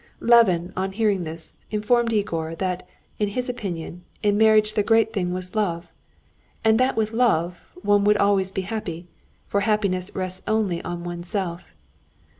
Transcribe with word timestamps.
Levin, 0.19 0.73
on 0.75 0.93
hearing 0.93 1.25
this, 1.25 1.63
informed 1.69 2.11
Yegor 2.11 2.55
that, 2.55 2.87
in 3.19 3.27
his 3.29 3.47
opinion, 3.47 4.03
in 4.23 4.35
marriage 4.35 4.73
the 4.73 4.81
great 4.81 5.13
thing 5.13 5.31
was 5.31 5.53
love, 5.53 5.93
and 6.65 6.79
that 6.79 6.97
with 6.97 7.13
love 7.13 7.63
one 7.83 8.03
would 8.03 8.17
always 8.17 8.51
be 8.51 8.61
happy, 8.63 9.05
for 9.45 9.59
happiness 9.61 10.09
rests 10.15 10.41
only 10.47 10.81
on 10.83 11.03
oneself. 11.03 11.75